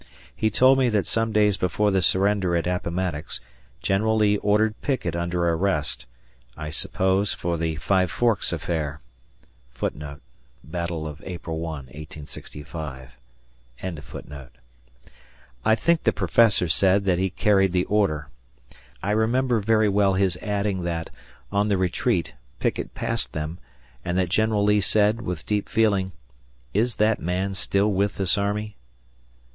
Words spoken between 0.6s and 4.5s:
me that some days before the surrender at Appomattox, General Lee